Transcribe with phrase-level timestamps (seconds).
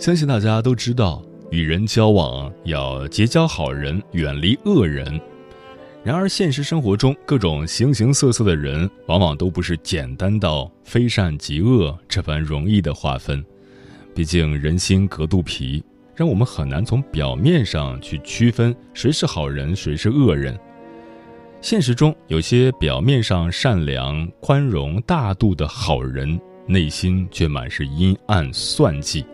[0.00, 5.20] 相信大家都知道，与人交往要结交好人，远离恶人。
[6.02, 13.44] 然而，现实生活中各种形形色色的人，往往都不是简单到非善即恶这般容易的划分。
[14.14, 15.84] 毕竟人心隔肚皮，
[16.16, 20.58] 让我们很难从表面上去区分谁是好人，谁是恶人。
[21.60, 29.26] 现实中，有些表面上善良、宽容、大度的好人，内心却满是阴暗算计。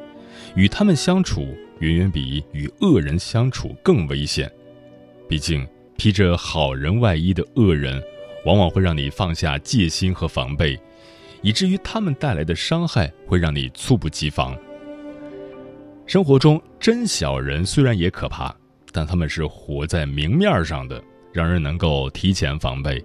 [0.54, 4.50] 与他们相处，远远比与恶人相处更危险。
[5.28, 5.66] 毕竟，
[5.96, 8.02] 披着好人外衣的恶人，
[8.44, 10.78] 往往会让你放下戒心和防备，
[11.42, 14.56] 以至于他们带来的伤害会让你猝不及防。
[16.06, 18.54] 生活中，真小人虽然也可怕，
[18.92, 23.02] 但他们是活在明面上的，让人能够提前防备；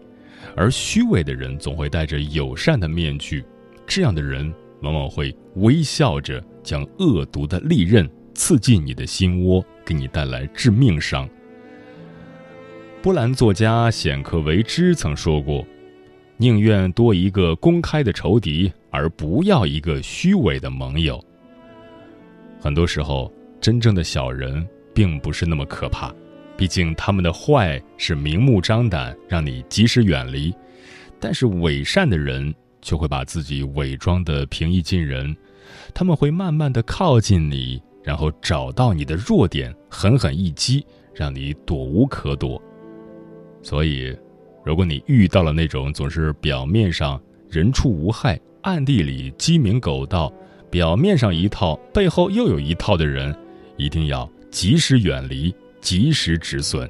[0.56, 3.44] 而虚伪的人总会戴着友善的面具，
[3.88, 6.44] 这样的人往往会微笑着。
[6.64, 11.28] 将恶毒的利刃刺进你的心窝，给你带来致命伤。
[13.02, 15.66] 波兰作家显克维之曾说过
[16.38, 21.24] ：“宁愿多一个公开的仇敌，而不要一个虚伪的盟友。”
[22.62, 26.14] 很多时候，真正的小人并不是那么可怕，
[26.56, 30.52] 毕竟他们的坏是明目张胆，让你及时远离；
[31.20, 35.36] 但是伪善的人却会把自己伪装的平易近人。
[35.94, 42.62] 他们会慢慢的靠近你，然后找到你的弱点，狠狠一击，让你躲无可躲。
[43.62, 44.16] 所以，
[44.64, 50.32] 如果你遇到了那种总是表面上人畜无害，暗地里鸡鸣狗盗，
[50.70, 53.36] 表面上一套，背后又有一套的人，
[53.78, 56.90] 一定要及时远离，及时止损。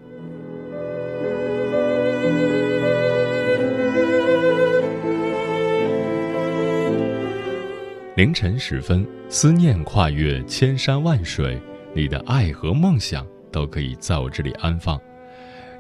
[8.21, 11.59] 凌晨时分，思念跨越千山万水，
[11.91, 15.01] 你的爱和梦想都可以在我这里安放。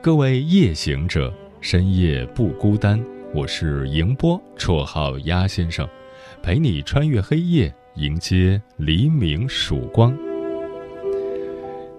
[0.01, 1.31] 各位夜行者，
[1.61, 2.99] 深夜不孤单。
[3.31, 5.87] 我是迎波，绰号鸭先生，
[6.41, 10.11] 陪你穿越黑夜，迎接黎明曙光。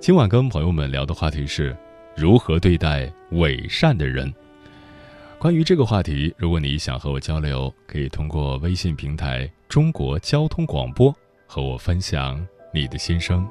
[0.00, 1.76] 今晚跟朋友们聊的话题是
[2.16, 4.34] 如何对待伪善的人。
[5.38, 9.48] 关于这个话题，如果你想和我交流，可以通过微信平台。
[9.72, 11.16] 中国交通广播，
[11.46, 13.48] 和我分享你的心声。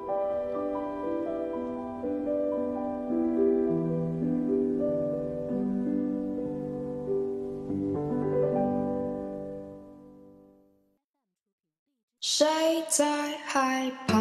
[12.19, 12.45] 谁
[12.87, 14.15] 在害怕？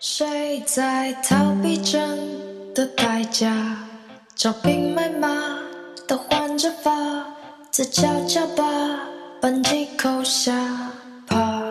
[0.00, 2.18] 谁在逃避真
[2.74, 3.76] 的代价？
[4.34, 5.28] 招兵买马
[6.08, 6.90] 的换着法
[7.70, 9.19] 子，悄悄把。
[9.40, 10.52] 扳机扣下，
[11.26, 11.62] 怕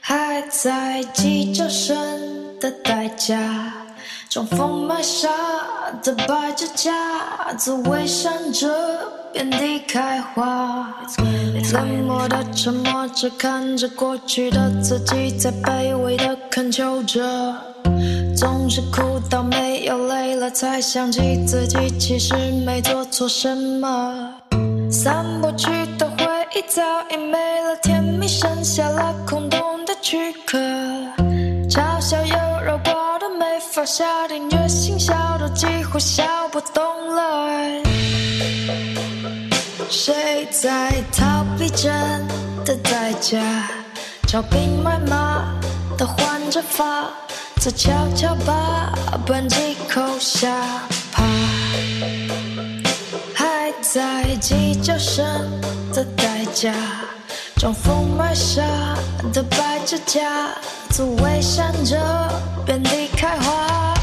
[0.00, 1.96] 还在计较生
[2.58, 3.38] 的代价，
[4.28, 5.28] 装疯卖傻
[6.02, 8.68] 的摆着架子，伪善者
[9.32, 10.92] 遍地开花。
[11.72, 17.54] 冷漠的沉默着，看着过去的自己，在卑微的恳求着，
[18.36, 22.34] 总是哭到没有泪了，才想起自己其实
[22.66, 24.34] 没做错什么。
[24.94, 25.66] 散不去
[25.98, 26.24] 的回
[26.54, 26.80] 忆早
[27.10, 30.56] 已没了，甜蜜剩下了空洞的躯壳。
[31.68, 37.82] 嘲笑优柔寡断，没法下定决心，笑都几乎笑不动了。
[39.90, 41.90] 谁在逃避真
[42.64, 43.40] 的代价？
[44.28, 45.58] 招兵买马
[45.98, 47.10] 的换着法
[47.56, 48.94] 子，悄悄把
[49.26, 50.48] 扳机扣下，
[51.12, 51.24] 怕。
[53.94, 55.24] 在计较生
[55.92, 56.74] 的代价，
[57.54, 58.60] 装疯卖傻
[59.32, 60.48] 的摆着架
[60.90, 61.96] 子，伪善者
[62.66, 63.94] 遍地开花，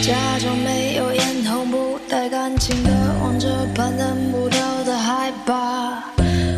[0.00, 6.00] 假装没有眼红不带感情的望着攀登不到的海拔，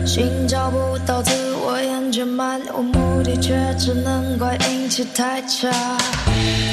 [0.04, 1.32] 寻找不到自
[1.64, 5.70] 我，厌倦漫无目的，却只能怪运气太差，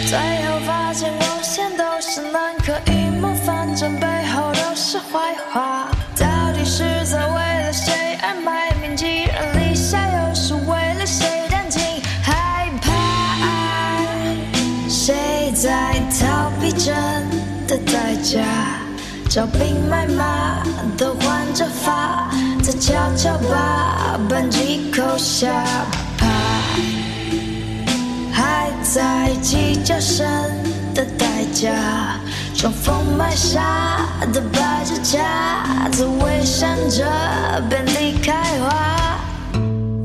[0.09, 4.32] 最后发现光线都是难可以模仿，正背后
[4.93, 5.87] 是坏话。
[6.15, 8.95] 到底是在为了谁而卖命？
[8.95, 11.81] 既然立下，又是为了谁担惊
[12.21, 12.91] 害怕？
[14.87, 16.93] 谁在逃避真
[17.65, 18.43] 的代价？
[19.31, 20.61] 招兵买马
[20.95, 22.29] 都换着法，
[22.61, 25.49] 再悄悄把扳机扣下
[26.19, 26.27] 巴。
[28.31, 30.23] 还在计较生
[30.93, 31.71] 的代价，
[32.55, 37.03] 装疯卖傻的摆着架子，伪善者
[37.69, 39.19] 遍地开花。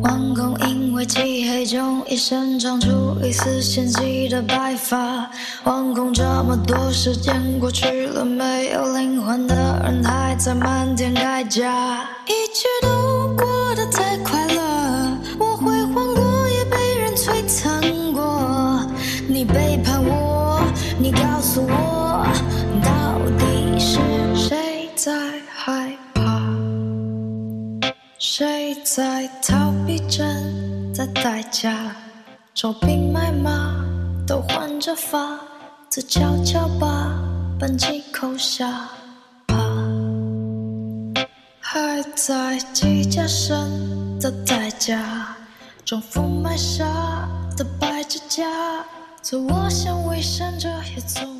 [0.02, 5.28] 惶恐因为漆黑中一生长出一丝纤细的白发，
[5.64, 9.54] 惶恐这么多时间过去了，没有灵魂的
[9.84, 14.07] 人还在漫天开价，一切都过得太
[21.58, 22.26] 我，
[22.82, 23.98] 到底是
[24.34, 25.12] 谁在
[25.54, 26.22] 害怕？
[28.18, 31.72] 谁在逃避真的代价？
[32.54, 33.84] 招兵买马
[34.26, 35.38] 都换着法，
[35.88, 37.12] 再悄悄把
[37.58, 38.88] 扳机扣下。
[41.60, 45.36] 还在计较生的代价，
[45.84, 46.84] 装疯卖傻
[47.56, 48.44] 的摆着架
[49.22, 51.37] 做，我想伪善者也总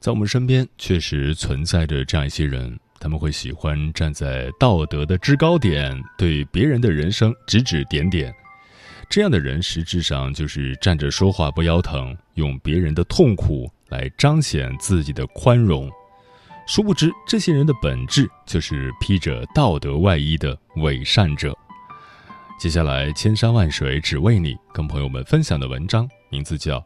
[0.00, 8.32] 在我们身边，确实存在着这样一些人，他们会喜欢站在道德的制高点，对别人的人生指指点点。
[9.10, 15.90] 这样的人实质上就是站着说话不腰疼，用别人的痛苦来彰显自己的宽容。
[16.66, 21.56] 殊不知，这些人的本质就是披着道德外衣的伪善者。
[22.58, 26.78] 接下来，千山万水只为你，跟朋友们分享的文章名字叫《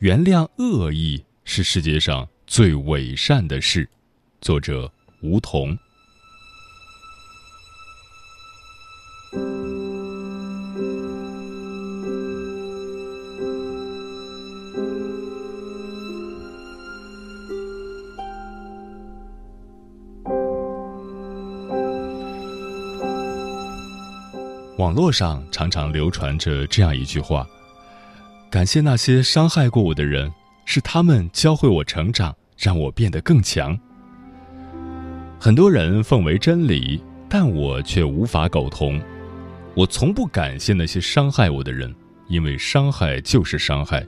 [0.00, 3.84] 原谅恶意是世界上最伪善的事》，
[4.42, 5.76] 作者吴桐。
[24.76, 27.48] 网络上常常流传着这样一句话
[28.56, 30.32] ：“感谢那些伤害过我的人，
[30.64, 33.78] 是他们教会我成长，让我变得更强。”
[35.38, 38.98] 很多人奉为真理，但我却无法苟同。
[39.74, 41.94] 我从不感谢那些伤害我的人，
[42.28, 44.02] 因为伤害就是伤害，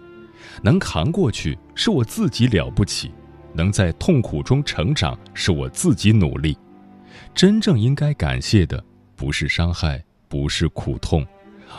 [0.62, 3.10] 能扛过去是我自己了不起，
[3.52, 6.56] 能在痛苦中成长是我自己努力。
[7.34, 8.82] 真正应该感谢的
[9.14, 10.02] 不是伤害。
[10.26, 11.26] 不是苦痛，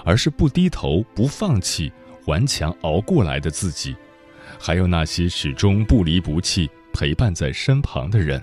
[0.05, 1.91] 而是不低头、不放弃、
[2.29, 3.95] 顽强熬过来的自己，
[4.59, 8.39] 还有那些始终不离不弃陪伴在身旁的人。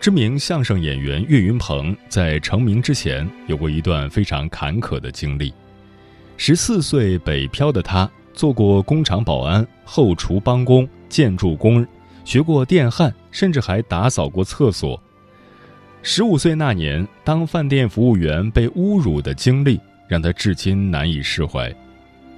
[0.00, 5.54] 知名相声演员岳云鹏在成名之前有过一段非常坎坷的经历。
[6.36, 11.86] 十四岁北漂的他，做过工厂保安、后厨帮工、建筑工。
[12.24, 15.00] 学过电焊，甚至还打扫过厕所。
[16.02, 19.78] 十五岁那年，当饭店服务员被侮辱的经历
[20.08, 21.72] 让他至今难以释怀。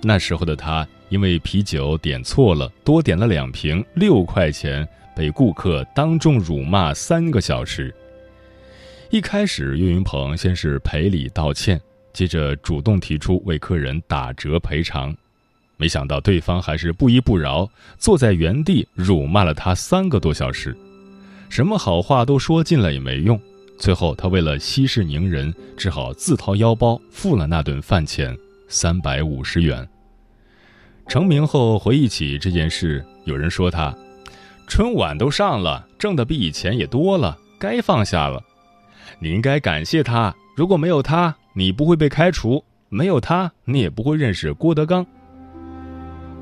[0.02, 7.94] 那时候的他，因为啤酒点错了，多点了两瓶，六块钱，被顾客当众辱骂三个小时。
[9.10, 11.80] 一开始，岳云鹏先是赔礼道歉，
[12.12, 15.14] 接着主动提出为客人打折赔偿。
[15.76, 20.76] 没想到对方还是不依不饶，坐在原地辱骂了他三个多小时，
[21.48, 23.40] 什么好话都说尽了也没用。
[23.82, 29.88] 最后，他为了息事宁人，只好自掏腰包付了那顿饭钱三百五十元。
[31.08, 33.92] 成名后回忆起这件事，有人说他
[34.68, 38.40] 春晚都上了，挣的比以前也多了，该放下了。
[39.18, 45.04] 你应该感谢他，如果没有他，你不会被开除；没有他，你也不会认识郭德纲。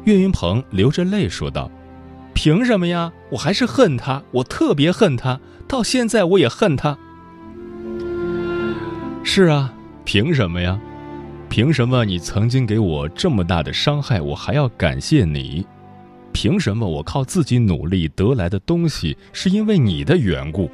[0.05, 1.71] 岳云鹏流着泪说道
[2.37, 3.11] ：“凭什么呀？
[3.31, 6.99] 我还是恨他，我特别恨他，到现在我也恨他。”
[9.23, 9.73] 是啊，
[10.05, 10.81] 凭什么呀？
[11.49, 15.65] 凭什么你曾经给我这么大的伤害，我还要感谢你？
[16.33, 20.71] 凭什么我靠自己努力得来的东西，是因为你的缘故？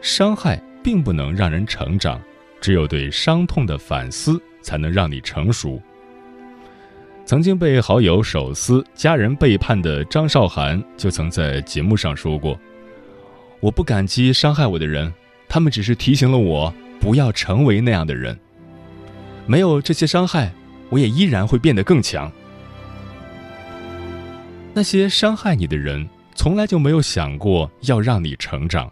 [0.00, 2.20] 伤害并不能让人成长，
[2.60, 5.80] 只有对伤痛的反思，才能让你成熟。
[7.24, 12.58] 曾经被好友手撕、家人背叛的张韶涵，就曾在节目上说过
[13.60, 15.12] ：“我不感激伤害我的人，
[15.48, 18.38] 他们只是提醒了我不要成为那样的人。”
[19.44, 20.52] 没有这些伤害，
[20.88, 22.30] 我也依然会变得更强。
[24.72, 28.90] 那些伤害你的人，从来就没有想过要让你成长，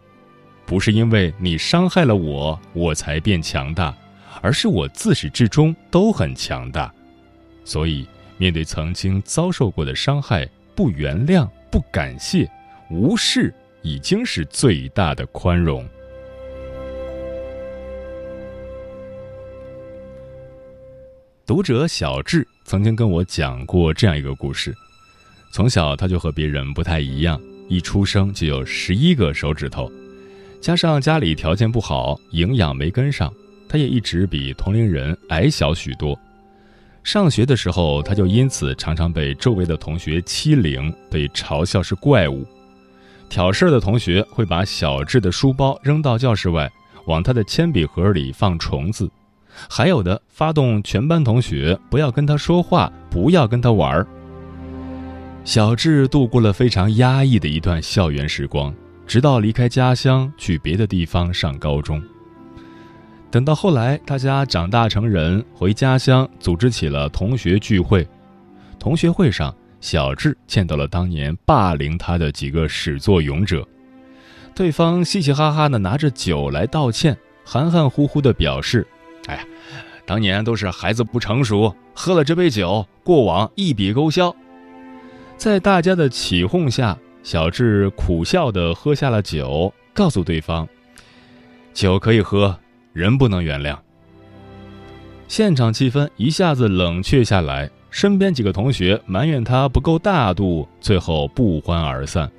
[0.67, 3.97] 不是因为你伤害了我，我才变强大，
[4.43, 6.93] 而是我自始至终都很强大。
[7.65, 12.51] 所以，面对曾经遭受过的伤害，不原谅、不感谢、
[12.91, 15.89] 无视，已经是最大的宽容。
[21.51, 24.73] 读者小智曾经跟我讲过这样一个故事：
[25.51, 29.91] 从小他就和别人不太一样，一出生就有十一个手指头，
[30.61, 33.35] 加上家里条件不好，营养没跟上，
[33.69, 36.17] 他也一直比同龄人矮小许多。
[37.03, 42.47] 上学的时候，他就因此常常被周围的同学欺凌，被嘲笑是怪物。
[43.29, 46.71] 挑事儿的同学会把小智的书包扔到教室外，
[47.07, 49.11] 往他的铅笔盒里放虫子。
[49.69, 54.07] 还有的发动全班同学不要跟他说话，不要跟他玩儿。
[55.45, 58.75] 小智度过了非常压抑的一段校园时光，
[59.07, 62.01] 直到离开家乡去别的地方上高中。
[63.31, 68.07] 等到后来，大家长大成人，回家乡组织起了同学聚会。
[68.79, 73.67] 同学会上，小智见到了当年霸凌他的几个始作俑者，
[74.55, 78.87] 对方嘻嘻哈哈的拿着酒来道歉，含含糊糊的表示。
[79.27, 79.45] 哎呀，
[80.05, 84.35] 当年都是孩子不成熟，喝了这杯酒，过往一笔勾销。
[85.37, 90.69] 在大家的起哄下，小智苦笑的喝下了酒，告诉对方
[91.73, 92.59] ：“酒可以喝，
[92.93, 93.77] 人不能原谅。”
[95.29, 102.31] 现场气氛一下子冷却下来，身边几个同学埋怨他不够大度，最后不欢而散。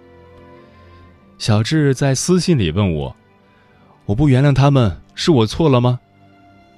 [1.37, 3.15] 小智在私信里问我
[4.05, 5.99] ：“我不原谅他们，是我错了吗？”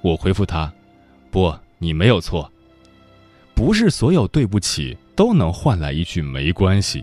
[0.04, 0.70] 我回复他
[1.32, 2.52] ：“不，你没有错。
[3.54, 7.02] 不是所有对不起都能换来一句没关系。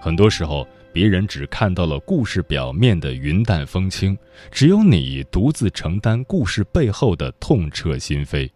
[0.00, 4.18] 很多时候，别人只看到了故事表面的云淡风轻，
[4.50, 8.50] 只有你独自承担故事背后的痛彻心扉。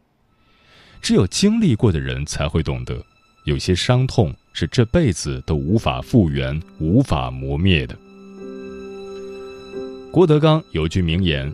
[1.01, 3.01] 只有经历过的人才会懂得，
[3.45, 7.97] 有些伤痛是这辈子都无法复原、无法磨灭的。”
[10.11, 11.53] 郭德纲有句名言。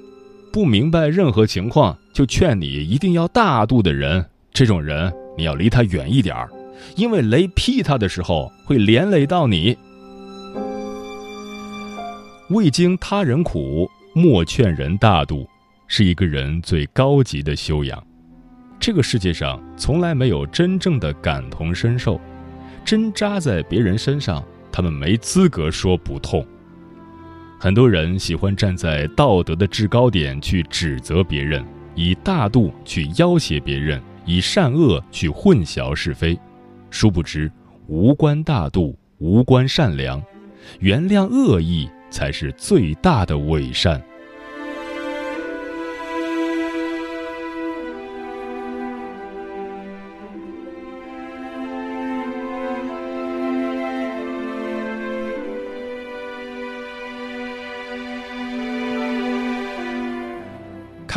[0.52, 6.48] 不明白任何情况就劝你一定要大度的人，这种人你要离他远一点儿，
[6.96, 9.76] 因为雷劈他的时候会连累到你。
[12.50, 15.46] 未经他人苦，莫劝人大度，
[15.86, 18.02] 是一个人最高级的修养。
[18.80, 22.18] 这个世界上从来没有真正的感同身受，
[22.84, 26.46] 针扎在别人身上，他们没资格说不痛。
[27.60, 31.64] 很多人喜欢站在道德的制高点去指责别人，
[31.96, 36.38] 以大度去要挟别人，以善恶去混淆是非，
[36.88, 37.50] 殊不知
[37.88, 40.22] 无关大度，无关善良，
[40.78, 44.00] 原谅恶意才是最大的伪善。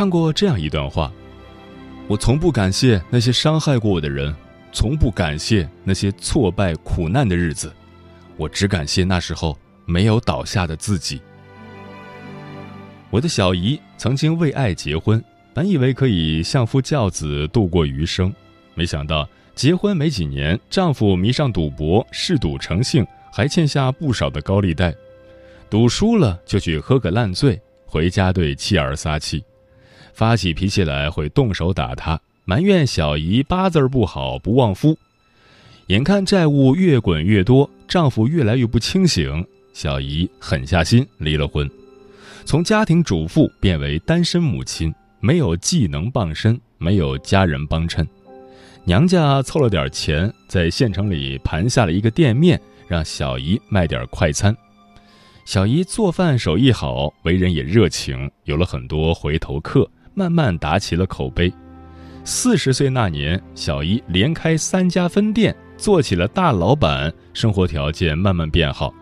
[0.02, 1.12] 看过这样一段话：
[2.08, 4.34] 我从不感谢那些伤害过我的人，
[4.72, 7.72] 从不感谢那些挫败苦难的日子，
[8.36, 9.56] 我只感谢那时候
[9.86, 11.22] 没有倒下的自己。
[13.10, 15.22] 我的小姨曾经为爱结婚，
[15.54, 18.34] 本以为可以相夫教子度过余生，
[18.74, 24.92] 没想到结婚没几年，丈夫迷上赌博，嗜赌成性，还欠下不少的高利贷，
[25.70, 29.44] 赌输了就去喝个烂醉，回家对妻儿撒气。
[30.12, 34.96] 发起脾气来会动手打他，埋怨小姨八字不好不旺夫。
[35.88, 41.68] 眼看债务越滚越多，丈夫越来越不清醒，小姨狠下心离了婚，
[42.44, 48.06] 从家庭主妇变为单身母亲，没有技能傍身，没有家人帮衬。
[48.84, 54.56] 娘家凑了点钱，在县城里盘下了一个店面，让小姨卖点快餐。
[55.44, 59.88] 小姨做饭手艺好，为人也热情，有了很多回头客。
[60.14, 61.52] 慢慢打起了口碑，
[62.24, 68.92] 四十岁那年，小姨连开三家分店，做起了大老板，生活条件慢慢变好。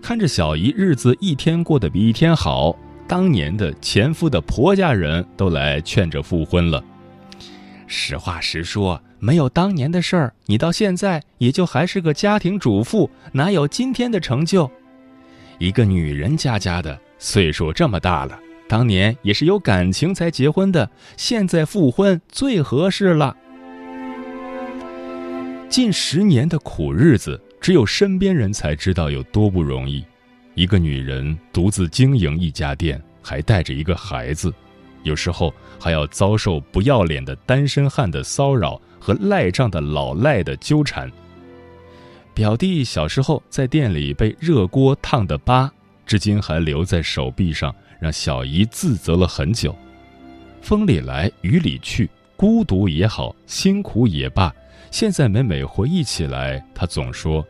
[0.00, 6.82] 看着小姨日子一天过得比一天好，当年的前夫的婆家人都来劝着复婚了。
[7.86, 14.70] 实话实说，没有当年的事儿，你到现在也就还是个家庭主妇，哪有今天的成就？
[15.58, 18.38] 一个女人家家的，岁数这么大了，
[18.68, 23.36] 当年也是有感情才结婚的，现在复婚最合适了。
[25.68, 27.40] 近十年的苦日子。
[27.60, 30.04] 只有身边人才知道有多不容易。
[30.54, 34.54] 一个女人独自经营一家店，还带着一个孩子，
[35.02, 41.10] 有时候还要遭受不要脸的单身汉的骚扰和赖账的老赖的纠缠。
[42.32, 45.70] 表弟小时候在店里被热锅烫的疤，
[46.06, 49.74] 至今还留在手臂上，让小姨自责了很久。
[50.60, 54.54] 风里来雨里去，孤独也好，辛苦也罢。
[54.90, 57.46] 现在每每回忆起来，她总说：“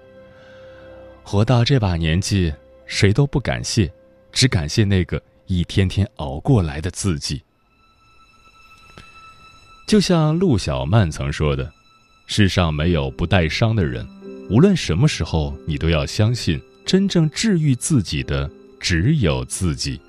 [1.25, 2.52] 活到这把年纪，
[2.87, 3.90] 谁都不感谢，
[4.33, 7.43] 只感谢那个一天天熬过来的自己。”
[9.87, 11.73] 就像陆小曼曾说的
[12.26, 14.07] ：“世上没有不带伤的人，
[14.50, 20.00] 无论什么时候，你都要相信，真正治愈自己的只有自己。”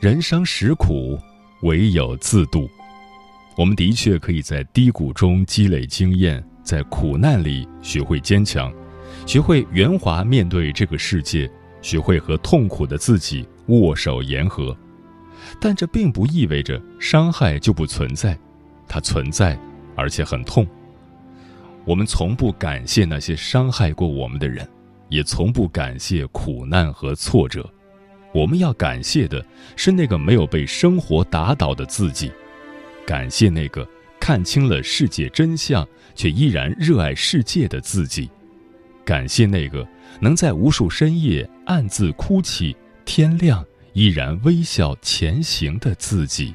[0.00, 1.18] 人生实苦，
[1.60, 2.66] 唯有自渡。
[3.54, 8.72] 我们的确可以在低谷中积累经验，在苦难里学会坚强，
[9.26, 11.50] 学会圆滑面对这个世界，
[11.82, 14.74] 学会和痛苦的自己握手言和。
[15.60, 18.38] 但这并不意味着伤害就不存在，
[18.88, 19.60] 它存在，
[19.94, 20.66] 而且很痛。
[21.84, 24.66] 我们从不感谢那些伤害过我们的人，
[25.10, 27.70] 也从不感谢苦难和挫折。
[28.32, 29.44] 我们要感谢的
[29.76, 32.30] 是那个没有被生活打倒的自己，
[33.06, 33.88] 感谢那个
[34.20, 38.30] 看清了世界真相却依然热爱世界的自己，
[39.04, 39.86] 感谢那个
[40.20, 43.64] 能在无数深夜暗自哭泣，天亮
[43.94, 46.54] 依然微笑前行的自己。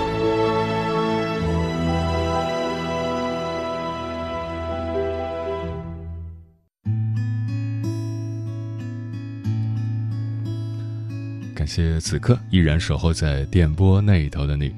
[11.73, 14.75] 谢此刻依然守候在电波那头的你，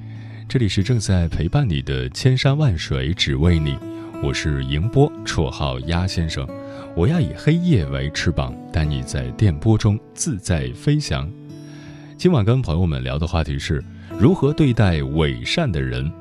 [0.47, 3.75] 这里是正在陪伴你的千山万水只为你，
[4.21, 6.47] 我是迎波，绰号鸭先生，
[6.95, 11.27] 我要以黑夜为翅膀，带你在电波中自在飞翔。
[12.15, 13.83] 今晚跟朋友们聊的话题是
[14.19, 16.11] 如何对待伪善的人。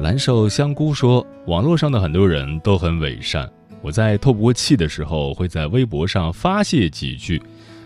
[0.00, 3.46] 蓝瘦香菇说，网络上的很多人都很伪善，
[3.82, 7.42] 我在透不过气的时候，会在微博上发泄几句。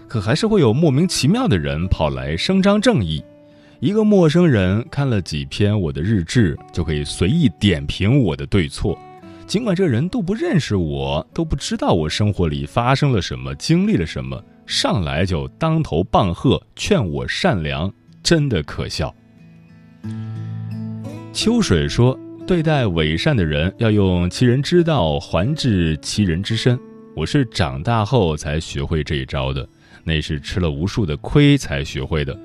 [0.08, 3.22] 可还是会有莫名其妙的人跑来声张正义。
[3.80, 8.98] 一个陌生人看了几篇我的日志，就可以随意点评我的对错，
[9.46, 17.92] 尽管这人都不认识我，都不知道我生活里发生了什么，经历了什么，上来就当头棒喝，劝我善良，
[18.22, 19.14] 真的可笑。
[21.32, 26.78] 秋水说：“对待伪善的人，要用其人之道还治其人之身。”
[27.14, 29.68] 我是长大后才学会这一招的。
[30.06, 32.38] 那是吃了无数的亏才学会的，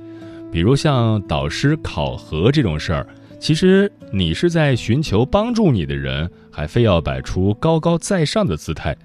[0.52, 3.08] 比如像导师考核这种事儿，
[3.40, 8.98] 其实你是在寻求帮助你的人，还非要摆出高高在上的姿态。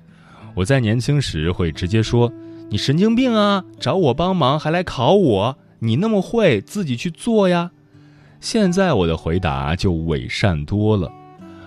[0.54, 2.32] 我在年轻时会直接说
[2.70, 5.58] ：“你神经病啊，找我帮忙还来考我？
[5.80, 7.72] 你那么会，自己去做呀。”
[8.40, 11.12] 现在我的回答就伪善多了，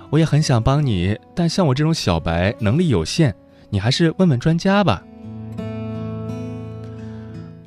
[0.09, 3.35] 我也很想帮你，但像我这种小白，能力有限，
[3.69, 5.03] 你还是问问专家吧。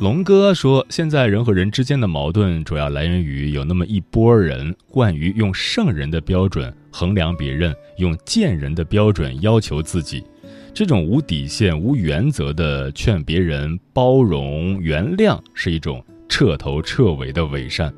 [0.02, 10.24] 龙哥说，现在人和人之间的矛盾主要来源于有那么一波人惯于用圣人的标准衡量别人，用贱人的标准要求自己。
[10.74, 17.94] 这种无底线、无原则的劝别人包容、原谅，是一种彻头彻尾的伪善。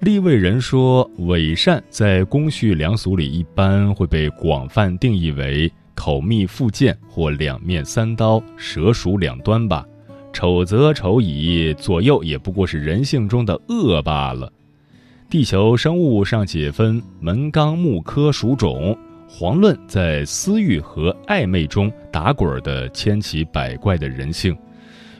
[0.00, 9.86] 立位人说，伪善在公序良俗里一般会被广泛定义为口蜜腹剑或两面三刀、蛇鼠两端吧。
[10.32, 14.52] 丑则丑矣，左右也不过是人性中的恶罢了。
[15.28, 18.96] 地球生物尚且分门纲目科属种，
[19.28, 24.56] 遑论在私欲和暧昧中打滚的千奇百怪的人性。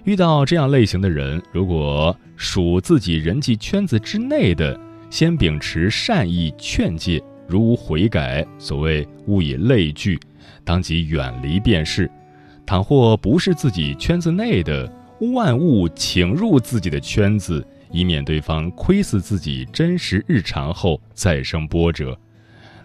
[0.05, 4.79] 遇到这样类型的人，如果属自己人际圈子之内的，
[5.11, 10.19] 先秉持善意劝诫，如无悔改，所谓物以类聚，
[10.65, 12.11] 当即远离便是。
[12.65, 22.19] 倘或不是自己圈子内的，万物请入自己的圈子，以免对方窥伺自己真实日常后再生波折。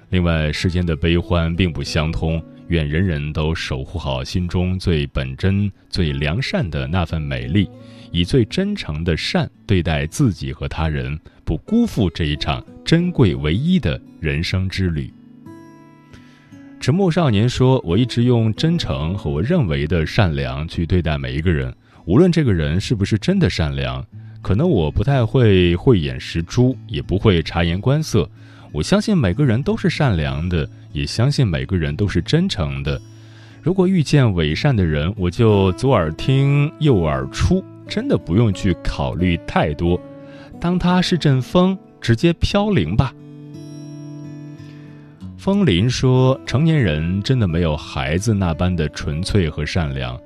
[0.10, 7.70] 另外，世间的悲欢并不相通，愿人人都守护好心中最本真、最良善的那份美丽，
[8.12, 15.12] 以最真诚的善对待自己和他人，不辜负这一场珍贵唯一的人生之旅。
[16.80, 21.74] 沉默少年说：“我一直用真诚和我认为的善良去对待每一个人。”
[22.06, 24.06] 无论这个人是不是真的善良，
[24.42, 28.30] 可能我不太会慧眼识珠，也不会察言观色。
[28.74, 33.00] 我相信每个人都是善良的，也相信每个人都是真诚的。
[33.62, 39.98] 如果遇见伪善的人，我就左耳听右耳出，真的不用去考虑太多，
[40.60, 43.14] 当他是阵风，直接飘零吧。
[45.38, 50.20] 风林说：“成年人真的没有孩子那般的纯粹和善良。”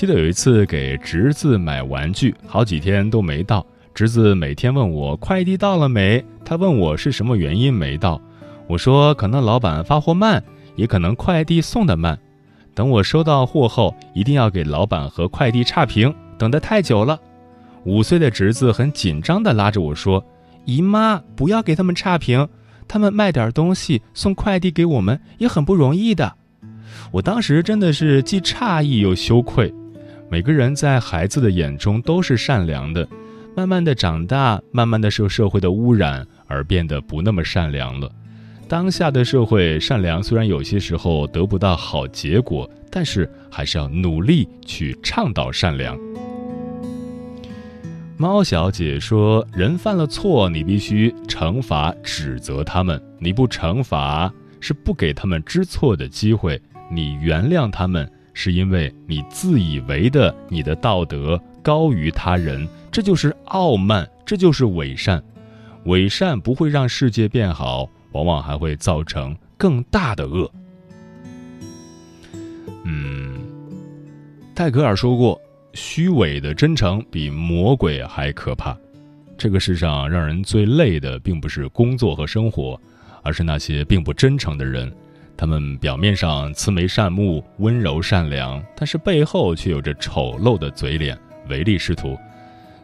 [0.00, 3.66] 记得有一次给侄子买玩具，好几天都没到。
[3.92, 8.18] 侄子每天问我快递到了没，他问我是什么原因没到，
[8.66, 10.42] 我说可能老板发货慢，
[10.74, 12.18] 也可能快递送的慢。
[12.74, 17.20] 等我收到货后，一定要给老板和快递差评，等得太久了。
[17.84, 20.24] 五岁的侄子很紧张地拉着我说
[20.64, 22.48] ：“姨妈，不要给他们差评，
[22.88, 26.36] 他们卖点东西送快递给我们也很不容易的。”
[27.12, 29.70] 我当时真的是既诧异又羞愧。
[30.30, 33.06] 每个人在孩子的眼中都是善良的，
[33.56, 38.08] 慢慢的长大，慢慢的受社会的污染而变得不那么善良了。
[38.68, 45.98] 当下的社会，善良虽然有些时候得不到好结果，但是还是要努力去倡导善良。
[48.16, 58.08] 猫小姐说：“人犯了错，你必须惩罚指责他们，你不惩罚是不给他们知错的机会，你原谅他们。”
[58.42, 65.22] 是因为你自以为的你的道德高于他人，这就是傲慢，这就是伪善。
[65.84, 70.50] 伪善不会让世界变好，往往还会造成更大的恶。
[72.84, 73.38] 嗯，
[74.54, 75.38] 泰戈尔说过
[75.74, 78.74] ：“虚伪的真诚比魔鬼还可怕。”
[79.36, 82.80] 这个世上让人最累的，并不是工作和生活，
[83.22, 84.90] 而是那些并不真诚的人。
[85.40, 92.14] 他们表面上慈眉善目、温柔善良，但是背后却有着丑陋的嘴脸、唯利是图。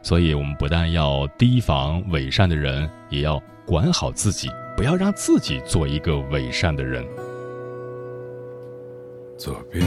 [0.02, 7.04] 所以，我们不但要提防伪善的人，也要管好自己，不要让自己做一个伪善的人。
[9.36, 9.86] 左边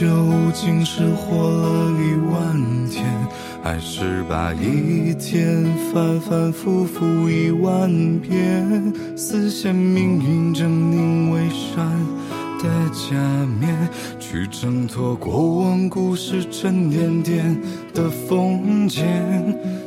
[0.00, 0.06] 究
[0.54, 3.04] 竟是活了一万天，
[3.62, 7.86] 还是把一天反反复复一万
[8.18, 8.94] 遍？
[9.14, 11.86] 死线命运狰狞伪善
[12.62, 13.14] 的假
[13.60, 13.76] 面，
[14.30, 17.60] 去挣脱过往故事沉甸甸
[17.92, 19.04] 的封建。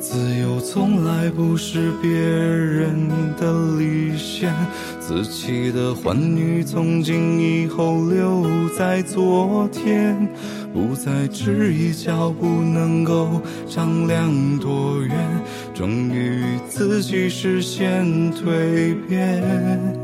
[0.01, 3.07] 自由从来不是别人
[3.39, 4.53] 的离线。
[4.99, 8.45] 自欺的欢愉，从今以后留
[8.77, 10.29] 在昨天。
[10.73, 15.15] 不再质疑脚步能够丈量多远，
[15.73, 20.02] 终于自己实现蜕变。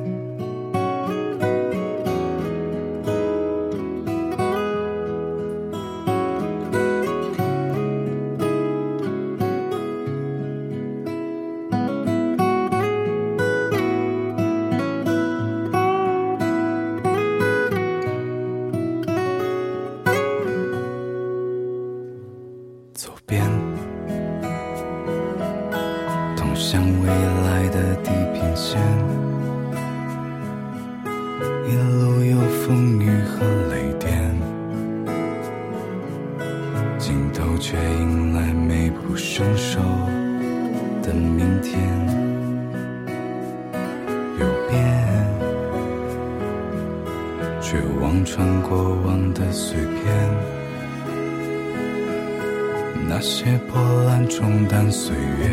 [54.29, 55.49] 冲淡岁月，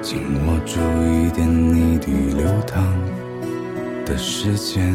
[0.00, 2.82] 紧握住一点一滴流淌
[4.06, 4.94] 的时间。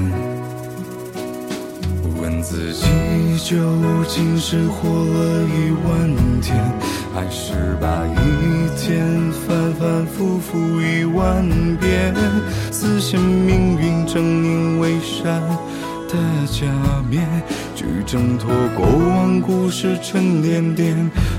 [2.20, 2.88] 问自己，
[3.44, 3.56] 究
[4.08, 6.58] 竟是活了一万天，
[7.14, 8.16] 还是把一
[8.76, 12.16] 天反反复复一万遍，
[12.72, 15.40] 撕线命运正因为善。
[16.08, 16.66] 的假
[17.10, 17.28] 面，
[17.76, 20.96] 去挣脱过往故事沉甸甸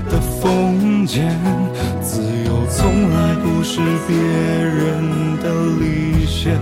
[0.09, 1.37] 的封建。
[2.01, 6.57] 自由从来不是别人的离线，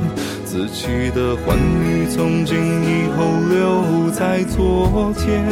[0.45, 5.43] 自己的欢愉从今以后留在昨天，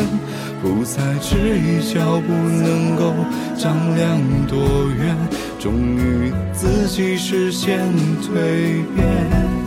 [0.61, 3.13] 不再质疑脚步能够
[3.57, 4.59] 丈量多
[4.97, 5.15] 远，
[5.59, 7.79] 终于自己实现
[8.21, 9.62] 蜕变。